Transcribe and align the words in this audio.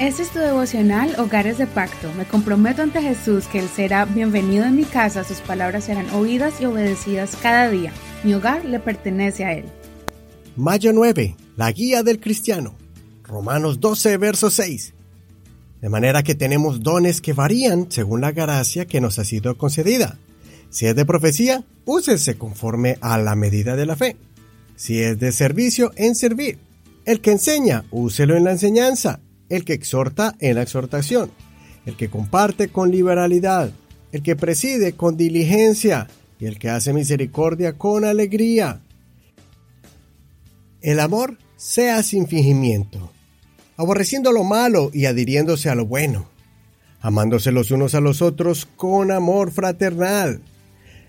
Este 0.00 0.22
es 0.22 0.30
tu 0.30 0.38
devocional 0.38 1.14
Hogares 1.20 1.58
de 1.58 1.66
Pacto. 1.66 2.10
Me 2.16 2.24
comprometo 2.24 2.80
ante 2.80 3.02
Jesús 3.02 3.44
que 3.48 3.58
Él 3.58 3.68
será 3.68 4.06
bienvenido 4.06 4.64
en 4.64 4.74
mi 4.74 4.84
casa, 4.84 5.24
sus 5.24 5.40
palabras 5.40 5.84
serán 5.84 6.08
oídas 6.14 6.58
y 6.58 6.64
obedecidas 6.64 7.36
cada 7.42 7.68
día. 7.68 7.92
Mi 8.24 8.32
hogar 8.32 8.64
le 8.64 8.80
pertenece 8.80 9.44
a 9.44 9.52
Él. 9.52 9.66
Mayo 10.56 10.94
9. 10.94 11.36
La 11.58 11.70
guía 11.70 12.02
del 12.02 12.18
cristiano. 12.18 12.76
Romanos 13.24 13.78
12, 13.78 14.16
verso 14.16 14.48
6. 14.48 14.94
De 15.82 15.90
manera 15.90 16.22
que 16.22 16.34
tenemos 16.34 16.82
dones 16.82 17.20
que 17.20 17.34
varían 17.34 17.92
según 17.92 18.22
la 18.22 18.32
gracia 18.32 18.86
que 18.86 19.02
nos 19.02 19.18
ha 19.18 19.26
sido 19.26 19.58
concedida. 19.58 20.16
Si 20.70 20.86
es 20.86 20.96
de 20.96 21.04
profecía, 21.04 21.62
úsese 21.84 22.38
conforme 22.38 22.96
a 23.02 23.18
la 23.18 23.34
medida 23.34 23.76
de 23.76 23.84
la 23.84 23.96
fe. 23.96 24.16
Si 24.76 24.98
es 24.98 25.20
de 25.20 25.30
servicio, 25.30 25.92
en 25.96 26.14
servir. 26.14 26.58
El 27.04 27.20
que 27.20 27.32
enseña, 27.32 27.84
úselo 27.90 28.34
en 28.38 28.44
la 28.44 28.52
enseñanza 28.52 29.20
el 29.50 29.64
que 29.64 29.74
exhorta 29.74 30.36
en 30.38 30.54
la 30.54 30.62
exhortación, 30.62 31.30
el 31.84 31.96
que 31.96 32.08
comparte 32.08 32.68
con 32.68 32.90
liberalidad, 32.90 33.70
el 34.12 34.22
que 34.22 34.36
preside 34.36 34.94
con 34.94 35.16
diligencia 35.16 36.08
y 36.38 36.46
el 36.46 36.58
que 36.58 36.70
hace 36.70 36.94
misericordia 36.94 37.76
con 37.76 38.04
alegría. 38.04 38.80
El 40.80 41.00
amor 41.00 41.36
sea 41.56 42.02
sin 42.02 42.26
fingimiento, 42.26 43.12
aborreciendo 43.76 44.32
lo 44.32 44.44
malo 44.44 44.90
y 44.94 45.04
adhiriéndose 45.04 45.68
a 45.68 45.74
lo 45.74 45.84
bueno, 45.84 46.30
amándose 47.00 47.52
los 47.52 47.70
unos 47.70 47.94
a 47.94 48.00
los 48.00 48.22
otros 48.22 48.66
con 48.76 49.10
amor 49.10 49.50
fraternal. 49.50 50.40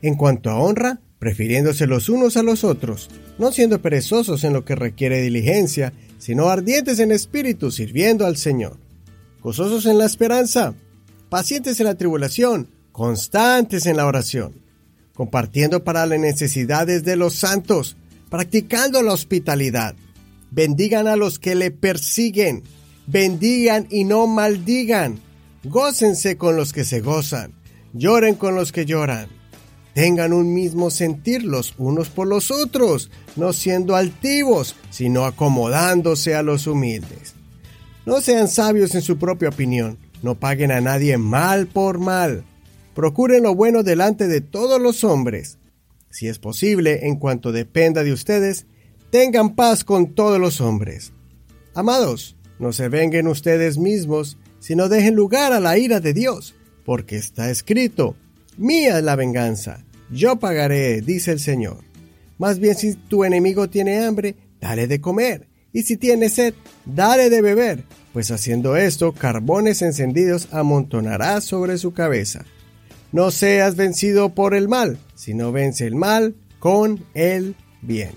En 0.00 0.14
cuanto 0.14 0.48
a 0.48 0.58
honra, 0.58 1.00
prefiriéndose 1.18 1.86
los 1.86 2.08
unos 2.08 2.36
a 2.36 2.42
los 2.42 2.64
otros, 2.64 3.08
no 3.38 3.52
siendo 3.52 3.82
perezosos 3.82 4.44
en 4.44 4.52
lo 4.52 4.64
que 4.64 4.74
requiere 4.74 5.20
diligencia, 5.20 5.92
sino 6.18 6.48
ardientes 6.48 6.98
en 6.98 7.12
espíritu, 7.12 7.70
sirviendo 7.70 8.26
al 8.26 8.36
Señor. 8.36 8.78
Gozosos 9.42 9.86
en 9.86 9.98
la 9.98 10.06
esperanza, 10.06 10.74
pacientes 11.28 11.80
en 11.80 11.86
la 11.86 11.96
tribulación, 11.96 12.68
constantes 12.92 13.86
en 13.86 13.96
la 13.96 14.06
oración, 14.06 14.54
compartiendo 15.14 15.84
para 15.84 16.06
las 16.06 16.18
necesidades 16.18 17.04
de 17.04 17.16
los 17.16 17.34
santos, 17.34 17.96
practicando 18.30 19.02
la 19.02 19.12
hospitalidad. 19.12 19.94
Bendigan 20.50 21.06
a 21.08 21.16
los 21.16 21.38
que 21.38 21.54
le 21.54 21.70
persiguen, 21.70 22.62
bendigan 23.06 23.86
y 23.90 24.04
no 24.04 24.26
maldigan. 24.26 25.20
Gócense 25.64 26.36
con 26.36 26.56
los 26.56 26.72
que 26.72 26.84
se 26.84 27.00
gozan, 27.00 27.52
lloren 27.92 28.34
con 28.34 28.54
los 28.54 28.72
que 28.72 28.86
lloran 28.86 29.37
tengan 29.98 30.32
un 30.32 30.54
mismo 30.54 30.92
sentir 30.92 31.42
los 31.42 31.74
unos 31.76 32.08
por 32.08 32.28
los 32.28 32.52
otros, 32.52 33.10
no 33.34 33.52
siendo 33.52 33.96
altivos, 33.96 34.76
sino 34.90 35.24
acomodándose 35.24 36.36
a 36.36 36.44
los 36.44 36.68
humildes. 36.68 37.34
No 38.06 38.20
sean 38.20 38.46
sabios 38.46 38.94
en 38.94 39.02
su 39.02 39.18
propia 39.18 39.48
opinión, 39.48 39.98
no 40.22 40.36
paguen 40.36 40.70
a 40.70 40.80
nadie 40.80 41.18
mal 41.18 41.66
por 41.66 41.98
mal. 41.98 42.44
Procuren 42.94 43.42
lo 43.42 43.56
bueno 43.56 43.82
delante 43.82 44.28
de 44.28 44.40
todos 44.40 44.80
los 44.80 45.02
hombres. 45.02 45.58
Si 46.10 46.28
es 46.28 46.38
posible, 46.38 47.08
en 47.08 47.16
cuanto 47.16 47.50
dependa 47.50 48.04
de 48.04 48.12
ustedes, 48.12 48.66
tengan 49.10 49.56
paz 49.56 49.82
con 49.82 50.14
todos 50.14 50.38
los 50.38 50.60
hombres. 50.60 51.12
Amados, 51.74 52.36
no 52.60 52.72
se 52.72 52.88
vengan 52.88 53.26
ustedes 53.26 53.78
mismos, 53.78 54.38
sino 54.60 54.88
dejen 54.88 55.16
lugar 55.16 55.52
a 55.52 55.58
la 55.58 55.76
ira 55.76 55.98
de 55.98 56.14
Dios, 56.14 56.54
porque 56.84 57.16
está 57.16 57.50
escrito, 57.50 58.14
Mía 58.56 58.98
es 58.98 59.04
la 59.04 59.14
venganza, 59.14 59.84
yo 60.10 60.36
pagaré, 60.36 61.00
dice 61.00 61.32
el 61.32 61.40
Señor. 61.40 61.78
Más 62.38 62.58
bien 62.58 62.76
si 62.76 62.94
tu 62.94 63.24
enemigo 63.24 63.68
tiene 63.68 64.04
hambre, 64.04 64.36
dale 64.60 64.86
de 64.86 65.00
comer, 65.00 65.48
y 65.72 65.82
si 65.82 65.96
tiene 65.96 66.28
sed, 66.28 66.54
dale 66.84 67.30
de 67.30 67.42
beber, 67.42 67.84
pues 68.12 68.30
haciendo 68.30 68.76
esto, 68.76 69.12
carbones 69.12 69.82
encendidos 69.82 70.48
amontonará 70.52 71.40
sobre 71.40 71.78
su 71.78 71.92
cabeza. 71.92 72.44
No 73.12 73.30
seas 73.30 73.76
vencido 73.76 74.34
por 74.34 74.54
el 74.54 74.68
mal, 74.68 74.98
sino 75.14 75.52
vence 75.52 75.86
el 75.86 75.94
mal 75.94 76.34
con 76.58 77.04
el 77.14 77.54
bien. 77.82 78.10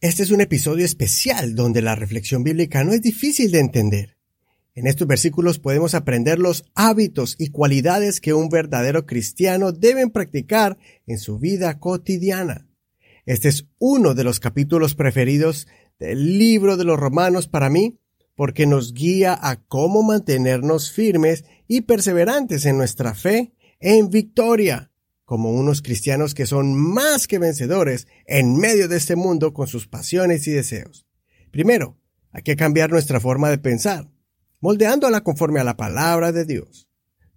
Este 0.00 0.22
es 0.22 0.30
un 0.30 0.40
episodio 0.40 0.84
especial 0.84 1.56
donde 1.56 1.82
la 1.82 1.96
reflexión 1.96 2.44
bíblica 2.44 2.84
no 2.84 2.92
es 2.92 3.02
difícil 3.02 3.50
de 3.50 3.58
entender. 3.58 4.17
En 4.78 4.86
estos 4.86 5.08
versículos 5.08 5.58
podemos 5.58 5.96
aprender 5.96 6.38
los 6.38 6.64
hábitos 6.76 7.34
y 7.36 7.48
cualidades 7.48 8.20
que 8.20 8.32
un 8.32 8.48
verdadero 8.48 9.06
cristiano 9.06 9.72
deben 9.72 10.10
practicar 10.10 10.78
en 11.04 11.18
su 11.18 11.40
vida 11.40 11.80
cotidiana. 11.80 12.68
Este 13.26 13.48
es 13.48 13.66
uno 13.80 14.14
de 14.14 14.22
los 14.22 14.38
capítulos 14.38 14.94
preferidos 14.94 15.66
del 15.98 16.38
libro 16.38 16.76
de 16.76 16.84
los 16.84 16.96
romanos 16.96 17.48
para 17.48 17.70
mí 17.70 17.98
porque 18.36 18.66
nos 18.66 18.94
guía 18.94 19.36
a 19.42 19.56
cómo 19.56 20.04
mantenernos 20.04 20.92
firmes 20.92 21.44
y 21.66 21.80
perseverantes 21.80 22.64
en 22.64 22.76
nuestra 22.76 23.14
fe 23.14 23.52
en 23.80 24.10
victoria, 24.10 24.92
como 25.24 25.50
unos 25.50 25.82
cristianos 25.82 26.34
que 26.34 26.46
son 26.46 26.72
más 26.72 27.26
que 27.26 27.40
vencedores 27.40 28.06
en 28.26 28.54
medio 28.54 28.86
de 28.86 28.98
este 28.98 29.16
mundo 29.16 29.52
con 29.52 29.66
sus 29.66 29.88
pasiones 29.88 30.46
y 30.46 30.52
deseos. 30.52 31.04
Primero, 31.50 31.98
hay 32.30 32.42
que 32.42 32.54
cambiar 32.54 32.92
nuestra 32.92 33.18
forma 33.18 33.50
de 33.50 33.58
pensar 33.58 34.08
moldeándola 34.60 35.22
conforme 35.22 35.60
a 35.60 35.64
la 35.64 35.76
palabra 35.76 36.32
de 36.32 36.44
Dios. 36.44 36.88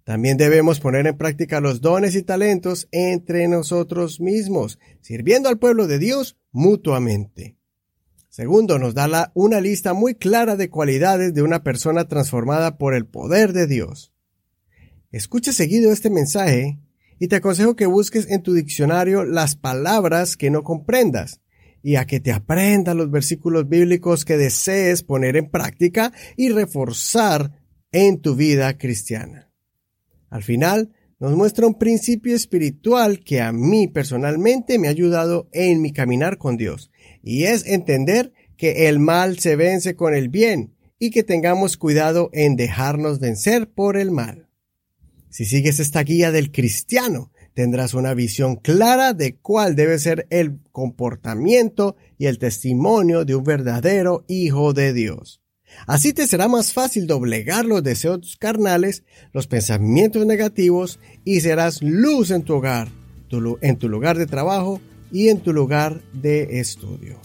También 0.04 0.36
debemos 0.36 0.80
poner 0.80 1.06
en 1.06 1.16
práctica 1.16 1.60
los 1.60 1.80
dones 1.80 2.16
y 2.16 2.22
talentos 2.22 2.88
entre 2.90 3.46
nosotros 3.46 4.20
mismos, 4.20 4.78
sirviendo 5.00 5.48
al 5.48 5.58
pueblo 5.58 5.86
de 5.86 5.98
Dios 5.98 6.36
mutuamente. 6.50 7.56
Segundo, 8.28 8.78
nos 8.78 8.94
da 8.94 9.30
una 9.34 9.60
lista 9.60 9.92
muy 9.92 10.14
clara 10.14 10.56
de 10.56 10.70
cualidades 10.70 11.34
de 11.34 11.42
una 11.42 11.62
persona 11.62 12.08
transformada 12.08 12.78
por 12.78 12.94
el 12.94 13.06
poder 13.06 13.52
de 13.52 13.66
Dios. 13.66 14.12
Escucha 15.10 15.52
seguido 15.52 15.92
este 15.92 16.08
mensaje 16.08 16.80
y 17.18 17.28
te 17.28 17.36
aconsejo 17.36 17.76
que 17.76 17.86
busques 17.86 18.28
en 18.30 18.42
tu 18.42 18.54
diccionario 18.54 19.24
las 19.24 19.54
palabras 19.54 20.36
que 20.36 20.50
no 20.50 20.64
comprendas 20.64 21.42
y 21.82 21.96
a 21.96 22.06
que 22.06 22.20
te 22.20 22.32
aprendas 22.32 22.94
los 22.94 23.10
versículos 23.10 23.68
bíblicos 23.68 24.24
que 24.24 24.36
desees 24.36 25.02
poner 25.02 25.36
en 25.36 25.50
práctica 25.50 26.12
y 26.36 26.50
reforzar 26.50 27.60
en 27.90 28.20
tu 28.20 28.34
vida 28.34 28.78
cristiana. 28.78 29.50
Al 30.30 30.42
final, 30.42 30.92
nos 31.22 31.36
muestra 31.36 31.66
un 31.66 31.78
principio 31.78 32.34
espiritual 32.34 33.20
que 33.20 33.40
a 33.40 33.52
mí 33.52 33.86
personalmente 33.86 34.78
me 34.78 34.88
ha 34.88 34.90
ayudado 34.90 35.48
en 35.52 35.80
mi 35.80 35.92
caminar 35.92 36.36
con 36.36 36.56
Dios, 36.56 36.90
y 37.22 37.44
es 37.44 37.66
entender 37.66 38.32
que 38.56 38.88
el 38.88 38.98
mal 38.98 39.38
se 39.38 39.54
vence 39.54 39.94
con 39.94 40.14
el 40.14 40.28
bien 40.28 40.74
y 40.98 41.10
que 41.10 41.22
tengamos 41.22 41.76
cuidado 41.76 42.30
en 42.32 42.56
dejarnos 42.56 43.20
vencer 43.20 43.68
por 43.70 43.96
el 43.96 44.10
mal. 44.10 44.48
Si 45.30 45.44
sigues 45.44 45.80
esta 45.80 46.02
guía 46.02 46.30
del 46.30 46.52
cristiano, 46.52 47.32
tendrás 47.54 47.94
una 47.94 48.14
visión 48.14 48.56
clara 48.56 49.12
de 49.12 49.36
cuál 49.36 49.76
debe 49.76 49.98
ser 49.98 50.26
el 50.30 50.58
comportamiento 50.72 51.96
y 52.18 52.26
el 52.26 52.38
testimonio 52.38 53.24
de 53.24 53.34
un 53.34 53.44
verdadero 53.44 54.24
Hijo 54.28 54.72
de 54.72 54.92
Dios. 54.92 55.40
Así 55.86 56.12
te 56.12 56.26
será 56.26 56.48
más 56.48 56.72
fácil 56.72 57.06
doblegar 57.06 57.64
los 57.64 57.82
deseos 57.82 58.36
carnales, 58.38 59.04
los 59.32 59.46
pensamientos 59.46 60.26
negativos 60.26 60.98
y 61.24 61.40
serás 61.40 61.82
luz 61.82 62.30
en 62.30 62.42
tu 62.42 62.54
hogar, 62.54 62.88
en 63.60 63.76
tu 63.78 63.88
lugar 63.88 64.18
de 64.18 64.26
trabajo 64.26 64.80
y 65.10 65.28
en 65.28 65.40
tu 65.40 65.52
lugar 65.52 66.00
de 66.12 66.60
estudio. 66.60 67.20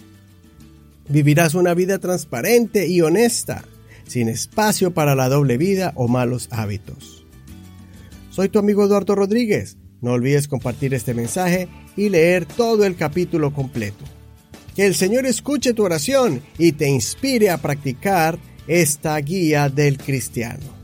Vivirás 1.09 1.55
una 1.55 1.73
vida 1.73 1.99
transparente 1.99 2.87
y 2.87 3.01
honesta, 3.01 3.63
sin 4.05 4.29
espacio 4.29 4.93
para 4.93 5.15
la 5.15 5.29
doble 5.29 5.57
vida 5.57 5.91
o 5.95 6.07
malos 6.07 6.47
hábitos. 6.51 7.25
Soy 8.29 8.49
tu 8.49 8.59
amigo 8.59 8.85
Eduardo 8.85 9.15
Rodríguez 9.15 9.77
no 10.01 10.11
olvides 10.11 10.47
compartir 10.47 10.93
este 10.93 11.13
mensaje 11.13 11.67
y 11.95 12.09
leer 12.09 12.45
todo 12.45 12.85
el 12.85 12.95
capítulo 12.95 13.53
completo. 13.53 14.05
Que 14.75 14.85
el 14.85 14.95
Señor 14.95 15.25
escuche 15.25 15.73
tu 15.73 15.83
oración 15.83 16.41
y 16.57 16.73
te 16.73 16.87
inspire 16.87 17.49
a 17.49 17.57
practicar 17.57 18.37
esta 18.67 19.17
guía 19.17 19.69
del 19.69 19.97
cristiano. 19.97 20.76